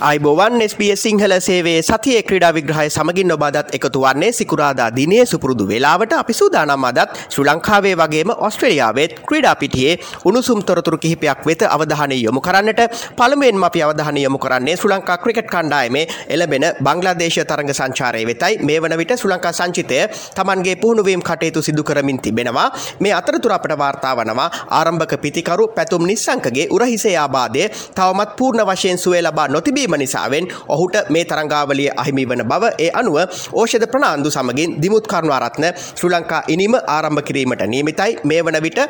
[0.00, 6.12] අයිබෝවන් SBS සිංහල සේවේ සතිය ක්‍රඩා විග්‍රහය සමගින් ඔබදත් එකතු වන්නේ සිකුරාදා දිනය සුපුරුදු වෙලාවට.
[6.16, 12.40] අපි සූදානම් අදත් ශ්‍රී ලංකාවේ වගේම ඔස්ට්‍රේලියාවත් ක්‍රඩා පිටියේ උණුසුම් තොරතුරු කිහිපයක් වෙත අවධානය යොමු
[12.40, 12.80] කරන්නට.
[13.18, 18.58] පළමුවෙන්ම අපි අවධානය යොමු කරන්නේ ශ්‍රී ලංකා ක්‍රිකට් කණ්ඩායමේ එළබෙන බංග්ලාදේශ තරඟ සංචාරය වෙතයි.
[18.60, 20.00] මේ වන විට ශ්‍රී ලංකා සංචිතය
[20.38, 22.72] තමන්ගේ පුහුණුවීම් කටයුතු සිදු කරමින් තිබෙනවා.
[23.00, 24.48] මේ අතරතුර අපට වාර්තා වනවා
[24.80, 30.96] ආරම්භක පිතිකරු පැතුම් නිස්සංකගේ උරහිසේ ආබාධය තවමත් පූර්ණ වශයෙන් සුවේ ලබා නොතිබීම කිරීම නිසාවෙන් ඔහුට
[31.10, 33.16] මේ තරංගාවලිය අහිමි වන බව ඒ අනුව
[33.52, 35.66] ඕෂධ ප්‍රනාන්දු සමගින් දිමුත් කරුණාරත්න
[35.98, 38.12] ශ්‍රී ලංකා ඉනිම ආරම්භ කිරීමට නියමිතයි.
[38.24, 38.80] මේ වන විට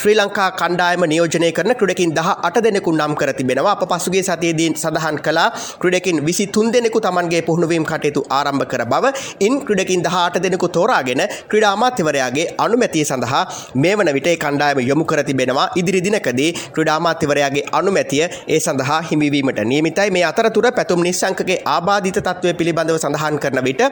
[0.00, 3.74] ශ්‍රී ලංකා කණ්ඩායම නියෝජනය කරන ක්‍රඩකින් දහ අට දෙනෙකු නම් කර තිබෙනවා.
[3.76, 5.48] අප පසුගේ සතියේදී සඳහන් කලා
[5.82, 9.04] ක්‍රඩකින් විසි තුන් දෙනෙකු තමන්ගේ පුහුණුවීම් කටයුතු ආරම්භ කර බව.
[9.46, 13.44] ඉන් ක්‍රඩකින් දහට දෙනෙකු තෝරාගෙන ක්‍රඩා අමාත්‍යවරයාගේ අනුමැතිය සඳහා
[13.82, 15.68] මේ වන විට කණ්ඩායම යොමු කර තිබෙනවා.
[15.80, 20.10] ඉදිරි දිනකදී ක්‍රඩා අමාත්‍යවරයාගේ අනුමැතිය ඒ සඳහා හිමිවීමට නියමිතයි.
[20.10, 23.82] මේ අතරතුර පැතුම් නිස්සංකගේ ආබාධිත තත්ත්වය පිළිබඳව සඳහන් කරන විට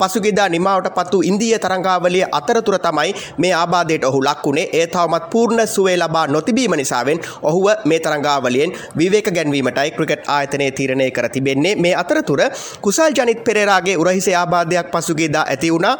[0.00, 5.96] පසුගිදා නිමාවට පත්තු ඉන්දිය තරංගාවලිය අතරතුර තමයි මේ ආබාධයට ඔහු ලක්වුණේ ඒ තවමත් පූර්ණ සුවේ
[5.98, 11.76] ලබා නොතිබීම නිසාවෙන් ඔහුව මේ තරංගාවලියෙන් විවේක ගැන්වීමටයි ක්‍රිකට් ආයතනය තීරණය කර තිබෙන්නේ.
[11.76, 12.40] මේ අතරතුර
[12.80, 15.96] කුසල් ජනිත් පෙරේරාගේ උරහිසේ ආබාධයක් පසුගේදා ඇති වුණා.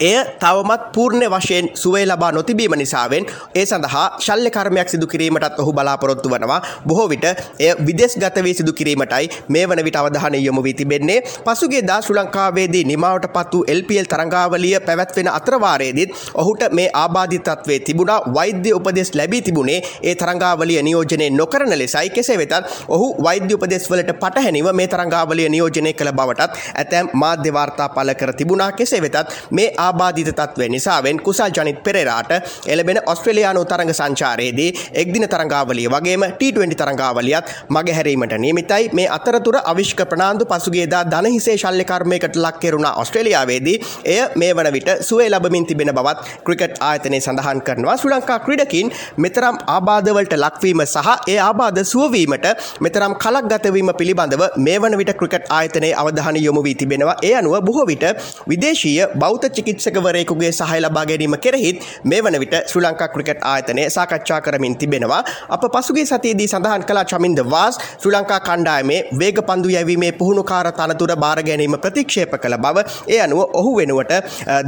[0.00, 5.72] එය තවමත් පූර්ණ වශයෙන් සුවේ ලබා නොතිබීම නිසාවෙන් ඒ සඳහා ශල්්‍ය කර්මයක් සිදු කිරීමටත් ඔහු
[5.72, 6.60] බලාපොරොත්තු වනවා.
[6.86, 7.24] බොහෝ විට
[7.58, 11.20] එය විදෙස් ගතවී සිදු කිරීමටයි මේ වන විට අවධානය යොමු වී තිබෙන්නේ.
[11.44, 18.20] පසුගේ දා ශ්‍රී ලංකාවේදී නිමාවට පත් වූ LPL තරංගාවලිය පැවැත්වෙන අතරවාරයේදීත් ඔහුට මේ ආබාධිතත්වයේ තිබුණා.
[18.34, 22.10] වෛද්‍ය උපදෙස් ලැබී තිබුණේ ඒ තරංගාවලිය නියෝජනය නොකරන ලෙසයි.
[22.10, 22.54] කෙසේ වෙතත්
[22.88, 28.32] ඔහු වෛද්‍ය උපදෙස් වලට පටහැනිව මේ තරංගාවලිය නියෝජනය කළ බවටත් ඇතැම් මාධ්‍ය වාර්තා පළ කර
[28.32, 28.72] තිබුණා.
[28.72, 32.32] කෙසේ වෙතත් මේ ආබාධිත තත්ත්වය නිසාවෙන් කුසල් ජනිත් පෙරේරාට
[32.68, 38.90] එළබෙන ඔස්ට්‍රේලියානු තරඟ සංචාරයේදී එක්දින තරඟාවලිය වගේම T20 තරඟාවලියත් මගහැරීමට නියමිතයි.
[38.92, 43.76] මේ අතරතුර අවිශ්ක ප්‍රනාන්දු පසුගේදා ධනහිසේ ශල්්‍ය කර්මයකට ලක් කෙරුණා ඔස්ට්‍රේලියාවේදී.
[44.06, 47.96] එය මේ වන විට සුවේ ලබමින් තිබෙන බවත් ක්‍රිකට් ආයතනය සඳහන් කරනවා.
[47.98, 52.46] ශ්‍රී ලංකා ක්‍රීඩකින් මෙතරම් ආබාධවලට ලක්වීම සහ ඒ ආබාධ සුවවීමට
[52.80, 57.16] මෙතරම් කලක් ගතවීම පිළිබඳව මේ වන විට ක්‍රිකට් ආයතනයේ අවධානය යොමු වී තිබෙනවා.
[57.22, 58.06] ඒ අනුව බොහෝ විට
[58.48, 64.40] විදේශීය බෞද්ධ චිකිත්සකවරයෙකුගේ සහය ලබා ගැනීම කෙරෙහිත් මේ වන විට ශ්‍රී ලංකා ක්‍රිකට් ආයතනය සාකච්ඡා
[64.40, 65.22] කරමින් තිබෙනවා.
[65.48, 71.12] අප පසුගේ සතියේදී සඳහන් කලා චමින්ද වාස් ශ්‍රී ලංකා කණ්ඩායමේ වේග පන්දු යැවීමේ පුහුණුකාර තනතුර
[71.16, 74.14] බාර ගැනීම ප්‍රතික්ෂේප කළ බව ඒ අනුව ඔහු වෙනුවට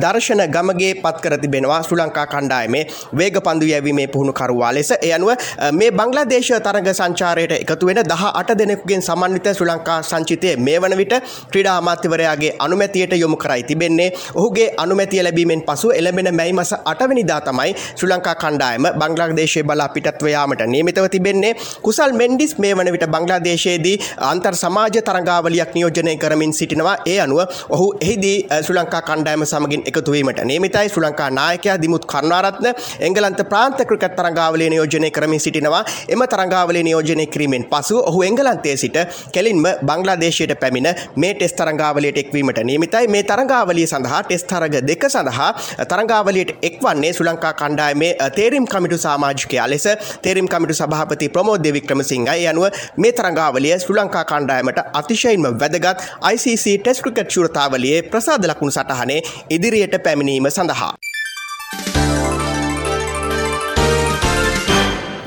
[0.02, 2.84] දර්ශන ගමගේ පත් කර තිබෙනවා ශ්‍රී ලංකා කණ්ඩායමේ
[3.14, 4.92] වේග පන්දු යැවීමේ පුහුණුකරුවා ලෙස.
[5.00, 5.30] ඒ අනුව
[5.72, 10.96] මේ බංග්ලාදේශ තරග සංචාරයට එකතු වෙන දහ අට දෙනෙකුගෙන් සමන්විත ශ්‍රී ලංකා සංචිතය මේ වන
[10.96, 11.14] විට
[11.52, 14.10] ක්‍රීඩා අමාත්‍යවරයාගේ අනුමැතියට යොමු කරයි තිබෙන්නේ.
[14.34, 14.68] ඔහුගේ
[15.00, 20.62] අනුමැතිය ලැබීමෙන් පසු එළඹෙන මැයි මස අටවැනිදා තමයි ශ්‍රී ලංකා කණ්ඩායම බංග්ලාදේශය බලා පිටත්ව යාමට
[20.66, 21.54] නියමිතව තිබෙන්නේ.
[21.82, 23.96] කුසල් මෙන්ඩිස් මේ වන විට බංග්ලාදේශයේදී
[24.30, 26.96] අන්තර් සමාජ තරඟාවලියක් නියෝජනය කරමින් සිටිනවා.
[27.06, 30.88] ඒ අනුව ඔහු එහිදී ශ්‍රී ලංකා කණ්ඩායම සමගින් එකතු වීමට නියමිතයි.
[30.88, 32.68] ශ්‍රී ලංකා නායකයා දිමුත් කරුණාරත්න
[33.00, 35.84] එංගලන්ත ප්‍රාන්ත ක්‍රිකට් තරඟාවලිය නියෝජනය කරමින් සිටිනවා.
[36.08, 38.98] එම තරඟාවලිය නියෝජනය කිරීමෙන් පසු ඔහු එංගලන්තයේ සිට
[39.32, 43.08] කෙලින්ම බංග්ලාදේශයට පැමිණ මේ ටෙස්ට් තරඟාවලියට එක්වීමට නියමිතයි.
[43.08, 45.50] මේ තරඟාවලිය සඳහා ටෙස්ට් තරග දෙක සඳහා
[45.90, 49.86] තරංගාවලියට එක්වන්නේ ශ්‍රී ලංකා කණ්ඩායමේ තේරීම් කමිටු සාමාජිකයා ලෙස.
[50.22, 57.02] තේරීම් කමිටු සභාපති ප්‍රමෝද් වික්‍රමසිංහයි යනුව මේ තරංගාවලිය ශ්‍රී ලංකා කණ්ඩායමට අතිශයින්ම වැදගත් ICC ටෙස්ට්
[57.06, 60.94] ක්‍රිකට් ශුරතාවලියේ ප්‍රසාද ලකුණු සටහනේ ඉදිරියට පැමිණීම සඳහා.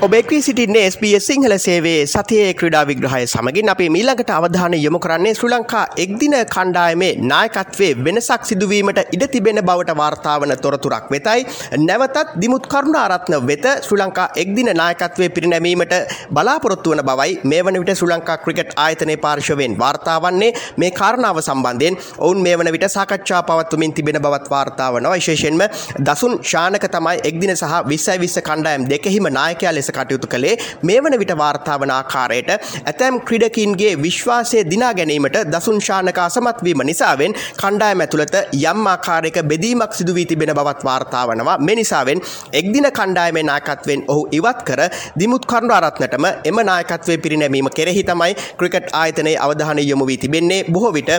[0.03, 5.51] ඔබෙක්වී සිටින්නේ SBS සිංහල සේවේ සතියේ ක්‍රඩා විග්‍රහය සමගින් අපි මීළඟට අවධානය යොමු කරන්නේ ශ්‍රී
[5.53, 11.45] ලංකා එක්දින කණ්ඩායමේ නායකත්වයේ වෙනසක් සිදුවීමට ඉඩ තිබෙන බවට වාර්තාවන තොරතුරක් වෙතයි.
[11.85, 15.95] නැවතත් දිමුත් කරුණාරත්න වෙත ශ්‍රී ලංකා එක්දින නායකත්වයේ පිරිනැමීමට
[16.35, 21.99] බලාපොරොත්තු වන බවයි මේ වන විට ශ්‍රී ලංකා ක්‍රිකට් ආයතනයේ පාර්ශවයෙන් වාර්තාවන්නේ මේ කාරණාව සම්බන්ධයෙන්
[22.19, 25.65] ඔවුන් මේ වන විට සාකච්ඡා පවත්වමින් තිබෙන බවත් වාර්තාවනවා විශේෂයෙන්ම
[26.03, 31.17] දසුන් ශානක තමයි එක්දින සහ විස්සයි විස්ස කණ්ඩායම් දෙකෙහිම නායකයා ලෙස කටයුතු කළේ මේ වන
[31.19, 32.51] විට වාර්තාවන ආකාරයට.
[32.83, 40.25] ඇතැම් ක්‍රඩකින්ගේ විශ්වාසය දිනා ගැනීමට දසුන් ශානක අසමත්වීම නිසාවෙන් කණ්ඩායම ඇතුළත යම් ආකාරයක බෙදීමක් සිදුවී
[40.25, 42.21] තිබෙන බවත් වාර්තාවනවා මේ නිසාවෙන්
[42.53, 44.81] එක්දින කණ්ඩායමේ නායකත්වෙන් ඔහු ඉවත් කර
[45.15, 50.61] දිමුත් කරුණු අරත්නටම එම නායකත්වය පිරිනැමීම කෙරෙහි තමයි ක්‍රිකට් ආයතනයේ අවධානය යොමු වී තිබෙන්නේ.
[50.65, 51.11] බොහෝ විට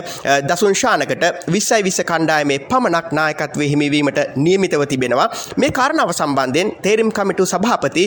[0.49, 5.29] දසුන් ශානකට විස්සයි විස්ස කණ්ඩායමේ පමණක් නායකත්වය හිමිවීමට නියමිතව තිබෙනවා.
[5.57, 8.05] මේ කාරණාව සම්බන්ධයෙන් තේරම් කමිටු සභාපති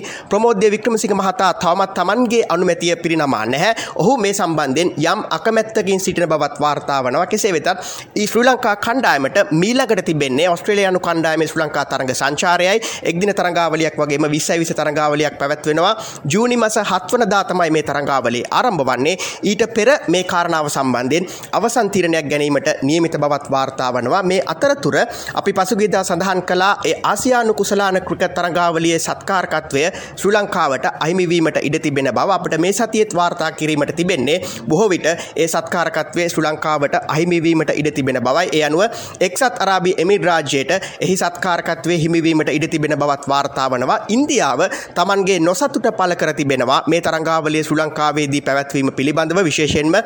[0.59, 3.75] ප්‍රමෝද්‍ය වික්‍රමසිංහ මහතා තවමත් තමන්ගේ අනුමැතිය පිරිනමා නැහැ.
[3.97, 7.27] ඔහු මේ සම්බන්ධයෙන් යම් අකමැත්තකින් සිටින බවත් වාර්තා වනවා.
[7.27, 7.69] කෙසේ වෙතත්
[8.15, 14.27] ඊ ශ්‍රී ලංකා කණ්ඩායමට මීළඟට තිබෙන්නේ ඕස්ට්‍රේලියානු කණ්ඩායමේ ශ්‍රී ලංකා තරඟ සංචාරයයි එක්දින තරඟාවලියක් වගේම
[14.27, 15.95] 20 20 තරඟාවලියක් පැවැත්වෙනවා.
[16.33, 19.17] ජූනි මාස 7 වනදා තමයි මේ තරඟාවලිය ආරම්භ වන්නේ.
[19.43, 24.23] ඊට පෙර මේ කාරණාව සම්බන්ධයෙන් අවසන් තීරණයක් ගැනීමට නියමිත බවත් වාර්තා වනවා.
[24.23, 24.97] මේ අතරතුර
[25.35, 29.83] අපි පසුගියදා සඳහන් කළා ඒ ආසියානු කුසලාන ක්‍රිකට් තරඟාවලියේ සත්කාරකත්වය
[30.17, 34.39] ශ්‍රී ලංකාවට අහිමිවීමට ඉඩ තිබෙන බව අපට මේ සතියේත් වාර්තා කිරීමට තිබෙන්නේ.
[34.69, 35.07] බොහෝ විට
[35.37, 38.49] ඒ සත්කාරකත්වය ශ්‍රී ලංකාවට අහිමිවීමට ඉඩ තිබෙන බවයි.
[38.53, 38.83] ඒ අනුව
[39.21, 44.65] එක්සත් අරාබි එමිර් රාජ්‍යයට එහි සත්කාරකත්වය හිමිවීමට ඉඩ තිබෙන බවත් වාර්තා වනවා ඉන්දියාව
[44.95, 46.83] තමන්ගේ නොසතුට පළ කර තිබෙනවා.
[46.87, 49.97] මේ තරංගාවලිය ශ්‍රී ලංකාවේදී පැවැත්වීම පිළිබඳව විශේෂයෙන්ම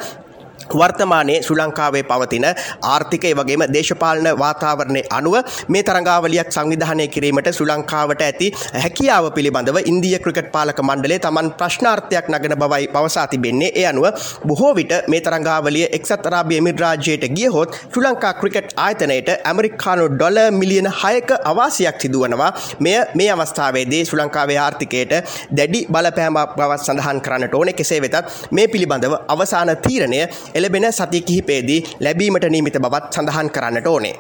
[0.71, 2.47] වර්තමානයේ ශ්‍රී ලංකාවේ පවතින
[2.93, 5.37] ආර්ථිකය වගේම දේශපාලන වාතාවරණය අනුව
[5.69, 8.49] මේ තරඟාවලියක් සංවිධානය කිරීමට ශ්‍රී ලංකාවට ඇති
[8.85, 13.73] හැකියාව පිළිබඳව ඉන්දිය ක්‍රිකට් පාලක මණ්ඩලේ තමන් ප්‍රශ්නාර්ථයක් නගන බවයි පවසා තිබෙන්නේ.
[13.75, 14.07] ඒ අනුව
[14.49, 20.91] බොහෝ විට මේ තරඟාවලිය එක්සත් අරාබි එමිරාජ්‍යයට ගියහොත් ශ්‍රී ලංකා ක්‍රිකට් ආයතනයට ඇමරිකානු ඩොල මිලියන
[21.03, 22.53] හයක අවාසියක් සිදුවනවා.
[22.81, 25.13] මෙය මේ අවස්ථාවේදී ශ්‍රී ලංකාවේ ආර්ථිකයට
[25.57, 27.75] දැඩි බලපෑමක් බවත් සඳහන් කරන්නට ඕනේ.
[27.75, 28.17] කෙසේ වෙතත්
[28.51, 30.21] මේ පිළිබඳව අවසාන තීරණය
[30.55, 34.15] එළබෙන සති කිහිපේදී ලැබීමට නීමිත බවත් සඳහන් කරන්නට ඕනේ.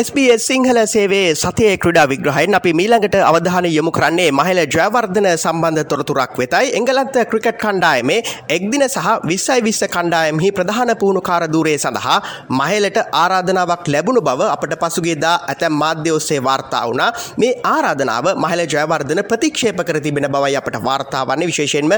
[0.00, 6.34] SBS සිංහල සේවේ සතිය ක්‍රඩා විග්‍රහයෙන් අපි මීළඟට අවධාන යොමු කරන්නේ මහල ජයවර්ධන සම්බන්ධ තොරතුරක්
[6.40, 6.68] වෙතයි.
[6.78, 8.18] එංගලන්ත ක්‍රිකට් කණ්ඩායමේ
[8.56, 12.18] එක්දින සහ විස්සයි විස්ස කණ්ඩායම්හි ප්‍රධාන පුහුණු කාරදූරේ සඳහා
[12.60, 17.10] මහලට ආරාධනාවක් ලැබුණු බව අපට පසුගේදා ඇතැම් මාධ්‍ය ඔස්සේ වාර්තා වුණා.
[17.42, 21.50] මේ ආරාධනාව මහල ජයවර්ධන ප්‍රතික්ෂේප කර තිබෙන බවයි අපට වාර්තා වන්නේ.
[21.52, 21.92] විශේෂයෙන්ම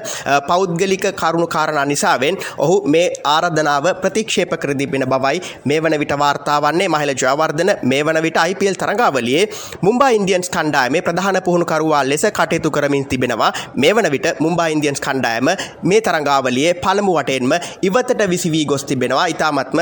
[0.51, 3.07] පෞද්ගලික කරුණු කාරණා නිසාවෙන් ඔහු මේ
[3.37, 6.91] ආරාධනාව ප්‍රතික්ෂේප කර තිබෙන බවයි මේ වන විට වාර්තා වන්නේ.
[6.97, 9.44] මහල ජයවර්ධන මේ වන විට IPL තරඟාවලියේ
[9.87, 13.53] මුම්බා ඉන්දියන්ස් කණ්ඩායමේ ප්‍රධාන පුහුණුකරුවා ලෙස කටයුතු කරමින් තිබෙනවා.
[13.83, 15.49] මේ වන විට මුම්බා ඉන්දියන්ස් කණ්ඩායම
[15.91, 17.53] මේ තරඟාවලියේ පළමු වටෙන්ම
[17.89, 19.27] ඉවතට විසිවී ගොස් තිබෙනවා.
[19.35, 19.81] ඉතාමත්ම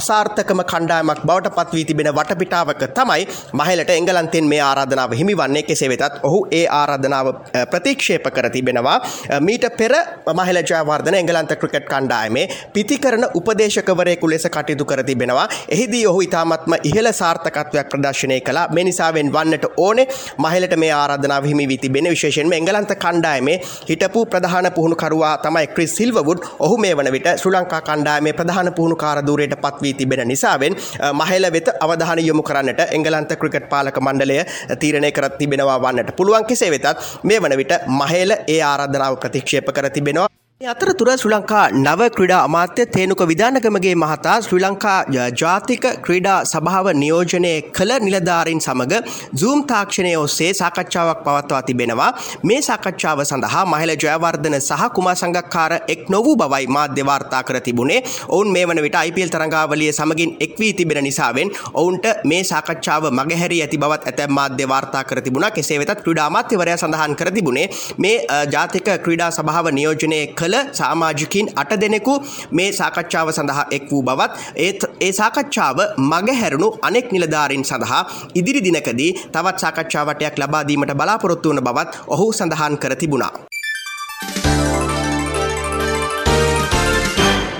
[0.00, 3.22] අසාර්ථකම කණ්ඩායමක් බවට පත්වී තිබෙන වටපිටාවක තමයි
[3.60, 5.62] මහලට එංගලන්තෙන් මේ ආරාධනාව හිමිවන්නේ.
[5.70, 7.26] කෙසේ වෙතත් ඔහු ඒ ආරාධනාව
[7.72, 8.98] ප්‍රතික්ෂේප කර තිබෙනවා.
[9.46, 9.92] මීට පෙර
[10.34, 15.48] මහල ජයවර්ධන එංගලන්ත ක්‍රිකට් කණ්ඩායමේ පිතිකරන උපදේශකවරයෙකු ලෙස කටයුතු කර තිබෙනවා.
[15.74, 20.06] එහිදී ඔහු ඉතාමත්ම ඉහළ සාර්ථකත්වයක් ප්‍රදර්ශනය කලා මේ නිසාවෙන් වන්නට ඕනේ
[20.38, 23.56] මහලට මේ ආරාධනාව හිමි වී තිබෙන විශේෂයෙන්ම එංගලන්ත කණ්ඩායමේ
[23.90, 26.44] හිටපු ප්‍රධාන පුහුණුකරුවා තමයි ක්‍රිස් සිල්වවුඩ්.
[26.58, 30.76] ඔහු මේ වන විට ශ්‍රී ලංකා කණ්ඩායමේ ප්‍රධාන පුහුණුකාරදූරයට පත්වී තිබෙන නිසාවෙන්
[31.12, 34.38] මහල වෙත අවධානය යොමු කරන්නට එංගලන්ත ක්‍රිකට් පාලක මණ්ඩලය
[34.80, 36.44] තීරණය කර තිබෙනවා වන්නට පුළුවන්.
[36.44, 36.88] කෙසේ වෙතත්
[37.24, 40.28] මේ වන විට මහේල ඒ ආරාධනාව ප්‍රතික්ෂේප කර තිබෙනවා.
[40.60, 44.96] අතරතුර ශ්‍රී ලංකා නව ක්‍රඩා අමාත්‍ය තේනුක විධානගමගේ මහතා ශ්‍රී ලංකා
[45.40, 49.06] ජාතික ක්‍රීඩා සභාව නියෝජනය කළ නිලධාරින් සමඟ
[49.42, 52.08] සූම් තාක්ෂණය ඔස්සේ සාකච්ඡාවක් පවත්වා තිබෙනවා.
[52.42, 58.04] මේ සාකච්ඡාව සඳහා මහිල ජයවර්ධන සහ කුමා සංගක්කාර එක් නොවූ බවයි මාධ්‍යවාර්තා කර තිබුණේ.
[58.28, 63.78] ඔවුන් මේ වන විට IPල් තරඟාවලිය සමගින් එක්වී තිබෙන නිසාවෙන් ඔවුන්ට මේ සාකච්ඡාව මගහැරි ඇති
[63.78, 65.48] බවත් ඇතැම් මාධ්‍ය වාර්තා කර තිබුණ.
[65.56, 67.66] කෙසේ වෙතත් ක්‍රඩා අමාත්‍යවරය සඳහන් කර තිබුණේ
[67.98, 68.14] මේ
[68.54, 72.14] ජාතික ක්‍රීඩා සභාව නියෝජනය කළ කළ සාමාජිකින් අට දෙනෙකු
[72.52, 75.78] මේ සාකච්ඡාව සඳහා එක් වූ බවත් ඒත් ඒ සාකච්ඡාව
[76.10, 78.02] මගහැරුණු අනෙක් නිලධාරින් සඳහා
[78.34, 83.49] ඉදිරි දිනකදී තවත් සාකච්ඡාවටයක් ලබාදීමට බලාපොරොත්තු වන බවත් ඔහු සඳහන් කර තිබුණා.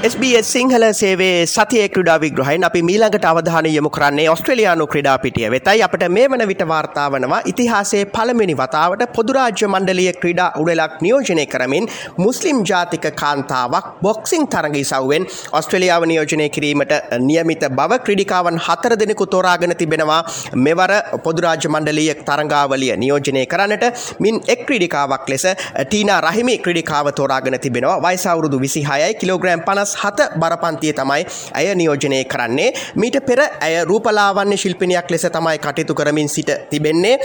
[0.09, 5.83] SBS සිංහල සේවේ සතිය ක්‍රඩා විග්‍රහයෙන් අපි මීළඟට අවධානය යොමු කරන්නේ ඔස්ට්‍රලයානු ක්‍රඩා පිටිය වෙතයි.
[5.87, 11.88] අපට මේ වන විට වාර්තා වනවා ඉතිහාසේ පළමිනි වතාවට පොදුරාජ්‍ය මණ්ඩලිය ක්‍රඩා උඩලක් නියෝජනය කරමින්
[12.25, 15.26] මුස්ලිම් ජාතික කාන්තාවක් බොක්සිං තරගී සව්වෙන්
[15.61, 16.95] ඔස්ට්‍රලියාව නියෝජනය කිරීමට
[17.26, 20.23] නියමිත බව ක්‍රඩිකාවන් හතර දෙනෙකු තෝරාගෙන තිබෙනවා.
[20.66, 20.95] මෙවර
[21.26, 23.87] පොදුරාජ්‍ය මණ්ඩලිය තරංගාවලිය නියෝජනය කරන්නට
[24.25, 25.47] මින් එක් ක්‍රඩිකාවක් ලෙස
[25.85, 28.00] ටීනා රහිමි ක්‍රඩිකාව තෝරාගෙන තිබෙනවා.
[28.09, 29.12] වයිසවුරුදු විසිහයයි.
[29.21, 32.73] කිලෝග්‍රම් පනස් දෙදස් හත බරපන්තිය තමයි ඇය නියෝජනය කරන්නේ.
[32.97, 37.18] මීට පෙර ඇය රූපලාවන්‍ය ශිල්පිනයක් ලෙස තමයි කටයුතු කරමින් සිට තිබෙන්නේ.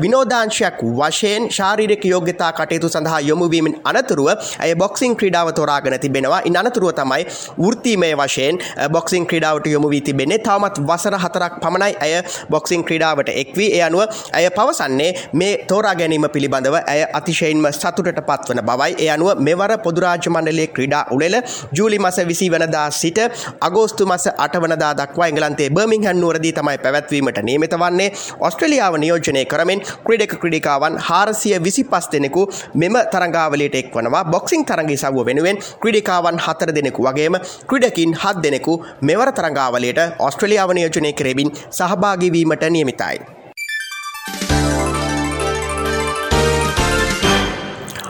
[0.00, 6.40] විනෝදාංශයක් වශයෙන් ශාරීරික යෝග්‍යතා කටයුතු සඳහා යොමුවීමෙන් අනතුරුව ඇය බොක්සිං ක්‍රීඩාව තෝරාගෙන තිබෙනවා.
[6.44, 7.26] ඉන් අනතුරුව තමයි
[7.58, 8.58] වෘත්තීමය වශයෙන්
[8.90, 10.38] බොක්සිං ක්‍රීඩාවට යොමු වී තිබෙන්නේ.
[10.40, 16.28] තවමත් වසර හතරක් පමණයි ඇය බොක්සිං ක්‍රීඩාවට එක්වී එය අනුව ඇය පවසන්නේ මේ තෝරා ගැනීම
[16.30, 18.92] පිළිබඳව ඇය අතිශයින්ම සතුටට පත්වන බවයි.
[18.98, 21.36] එය අනුව මෙවර පොදුරාජ්‍ය මණ්ඩලයේ ක්‍රීඩා උළෙල
[21.72, 23.20] ජූලි මස විසි වනදා සිට
[23.60, 28.08] අගෝස්තු මස අටවනදා දක්වා එංගලන්තේ බර්මිංහන් නුවරදී තමයි පැවැත්වීමට නියමිත වන්නේ
[28.40, 32.42] ඔස්ට්‍රලියාව නියෝජනය කරමින් ක්‍රඩක ක්‍රඩිකාවන් හාරසිය විසි පස් දෙනෙකු
[32.76, 39.32] මෙම තරංගාවලට එක්වනවා බොක්සිං තරගේ සව්ව වෙනුවෙන් ක්‍රඩිකාවන් හතර දෙනෙකු වගේම ක්‍රඩකින් හත් දෙනෙකු මෙවර
[39.32, 43.35] තරංගාවලට ඔස්ට්‍රලියාව නියෝජනය කරෙබින් සහභාගිවීමට නියමිතයි.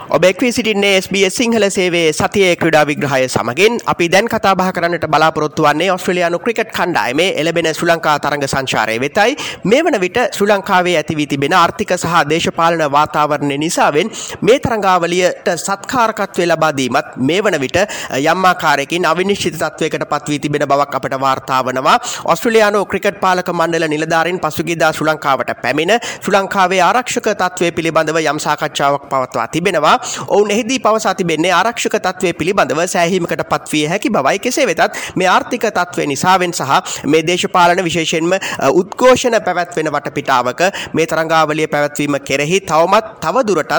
[0.09, 3.73] ඔබෙක්වී සිටින්නේ SBS සිංහල සේවේ සතියේ ක්‍රඩා විග්‍රහය සමගින්.
[3.85, 9.35] අපි දැන් කතාබහ කරන්නට බලාපොරොත්තු වන්නේ ඔස්ට්‍රලයානු ක්‍රිකට් කණ්ඩායමේ එලබෙන ශ්‍ර ලංකා තරඟ සංචාරය වෙතයි.
[9.65, 14.11] මේ වන විට ශ්‍ර ලංකාවේ ඇතිවී තිබෙන ආර්ථික සහ දේශපාලන වාතාවරණය නිසාවෙන්
[14.41, 17.77] මේ තරංගාවලියට සත්කාරකත්වය ලබාදීමත් මේ වන විට
[18.23, 25.11] යම්මාකාරයකින් අවිනිශ්චිත තත්වයකට පත්වී තිබෙන බවක් අපට වාර්තාවනවා ඔස්ට්‍රලයානු ක්‍රිකට් පාලක මණ්ඩල නිලධාරින් පසුගිදා ශ්‍ර
[25.11, 29.96] ලංකාවට පැමිණ ශ්‍ර ලංකාවේ ආරක්ෂක තත්වය පිළිබඳව යම් සාකච්ඡාවක් පවත්වා තිබෙනවා.
[30.27, 35.67] ඔවුන් එහිදී පවසා තිබෙන්නේ ආරක්ෂක තත්වය පිළිබඳව සෑහීමකට පත්විය හැකි බවයි කෙසේ වෙතත් මේ ආර්ථික
[35.71, 38.33] තත්වය නිසාවෙන් සහ මේ දේශපාලන විශේෂයෙන්ම
[38.73, 40.61] උද්ඝෝෂණ පැවැත්වෙන වටපිටාවක
[40.93, 43.73] මේ තරංගාවලිය පැවැත්වීම කෙරෙහි තවමත් තවදුරටත්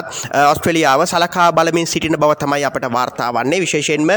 [0.51, 3.59] ඔස්ට්‍රලියාව සලකා බලමින් සිටින බව තමයි අපට වාර්තා වන්නේ.
[3.59, 4.11] විශේෂයෙන්ම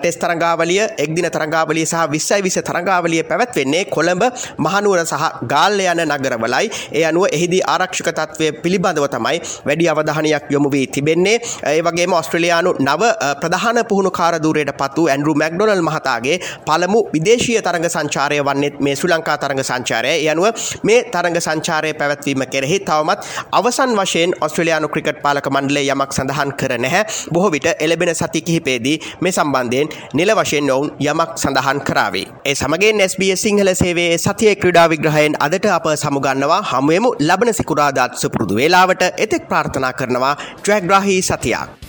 [0.00, 4.22] ටෙස් තරංගාවලිය එක්දින තරංගාවලිය සහ විස්සයි විස තරංගාවලිය පැවැත්වෙන්නේ කොළඹ
[4.58, 6.70] මහනුවර සහ ගාල්ල යන නගරවලයි.
[6.92, 11.35] ඒ අනුව එහිදී ආරක්ෂක තත්වය පිළිබඳව තමයි වැඩි අවධානයක් යොමු වී තිබෙන්නේ.
[11.64, 13.02] ඒ වගේම ඔස්ට්‍රලයානු නව
[13.42, 19.38] ප්‍රධාන පුහුණු කාරදූරයට පත්තු ඇන්ඩරු මැක්ඩොනල් මහතාගේ පළමු විදේශීය තරඟ සංචාරය වන්නෙත් මේ සු ලංකා
[19.38, 20.14] තරඟ සංචාරය.
[20.26, 20.46] යනුව
[20.82, 23.20] මේ තරඟ සංචාරය පැවැත්වීම කෙරෙහි තවමත්
[23.52, 27.04] අවසන් වශයෙන් ඔස්ට්‍රලයානු ක්‍රිකට් පාලක මණ්ඩලේ යමක් සඳහන් කර නැහැ.
[27.32, 32.26] බොහෝ විට එලබෙන සති කිහිපේදී මේ සම්බන්ධයෙන් නිල වශයෙන් ඔවුන් යමක් සඳහන් කරාවේ.
[32.44, 38.56] ඒ සමගින් SBS සිංහල සේවේ සතිය ක්‍රඩා විග්‍රහයෙන් අදට අප සමුගන්නවා හමුවමු ලබන සිකුරාදාත් සුපුරුදු
[38.56, 40.34] වේලාවට එතෙක් ප්‍රාර්ථනා කරනවා.
[40.56, 41.86] ට්‍රැග්‍රාහි සතියක්.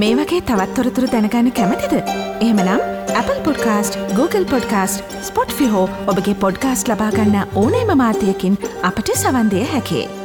[0.00, 1.92] මේ වගේ තවත්තොරතුරු දැනගන්න කැමතිද.
[2.40, 2.80] එහෙමනම්
[3.20, 5.18] Apple podcast Google podcast
[5.58, 10.21] Spotify ඔබගේ පොඩ්කාස්ට ලබාගන්න ඕනේම මාධ්‍යයකින් අපට සවන්දය හැකේ.